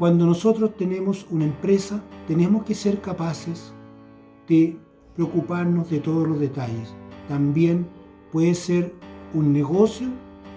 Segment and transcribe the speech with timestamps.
[0.00, 3.74] Cuando nosotros tenemos una empresa, tenemos que ser capaces
[4.48, 4.78] de
[5.14, 6.94] preocuparnos de todos los detalles.
[7.28, 7.86] También
[8.32, 8.94] puede ser
[9.34, 10.08] un negocio,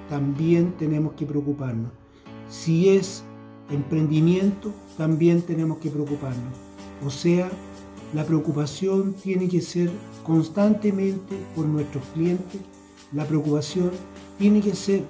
[0.07, 1.91] también tenemos que preocuparnos.
[2.47, 3.25] Si es
[3.69, 6.53] emprendimiento, también tenemos que preocuparnos.
[7.05, 7.51] O sea,
[8.13, 9.91] la preocupación tiene que ser
[10.25, 12.61] constantemente por nuestros clientes.
[13.11, 13.91] La preocupación
[14.39, 15.03] tiene que ser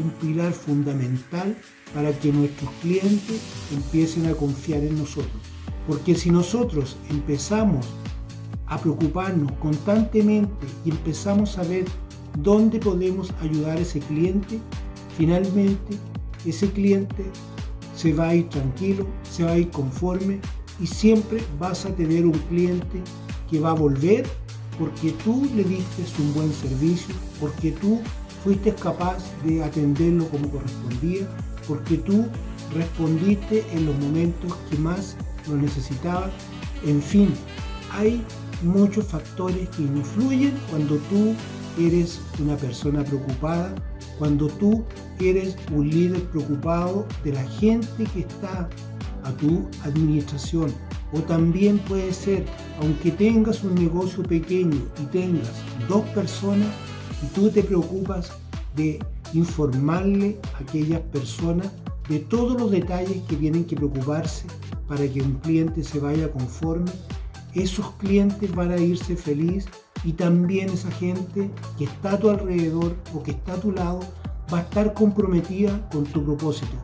[0.00, 1.56] un pilar fundamental
[1.94, 3.40] para que nuestros clientes
[3.72, 5.42] empiecen a confiar en nosotros.
[5.86, 7.86] Porque si nosotros empezamos
[8.66, 11.84] a preocuparnos constantemente y empezamos a ver
[12.38, 14.60] dónde podemos ayudar a ese cliente,
[15.16, 15.96] finalmente
[16.46, 17.24] ese cliente
[17.96, 20.40] se va a ir tranquilo, se va a ir conforme
[20.80, 23.02] y siempre vas a tener un cliente
[23.50, 24.26] que va a volver
[24.78, 28.00] porque tú le diste un buen servicio, porque tú
[28.42, 31.26] fuiste capaz de atenderlo como correspondía,
[31.66, 32.26] porque tú
[32.74, 35.16] respondiste en los momentos que más
[35.48, 36.30] lo necesitaba.
[36.84, 37.34] En fin,
[37.92, 38.24] hay
[38.62, 41.34] muchos factores que influyen cuando tú
[41.78, 43.74] eres una persona preocupada,
[44.18, 44.84] cuando tú
[45.20, 48.68] eres un líder preocupado de la gente que está
[49.24, 50.72] a tu administración.
[51.12, 52.44] O también puede ser,
[52.80, 55.50] aunque tengas un negocio pequeño y tengas
[55.88, 56.68] dos personas,
[57.22, 58.32] y tú te preocupas
[58.76, 58.98] de
[59.34, 61.70] informarle a aquellas personas
[62.08, 64.46] de todos los detalles que tienen que preocuparse
[64.88, 66.90] para que un cliente se vaya conforme,
[67.54, 69.66] esos clientes van a irse feliz
[70.04, 74.00] y también esa gente que está a tu alrededor o que está a tu lado
[74.52, 76.76] va a estar comprometida con tu propósito.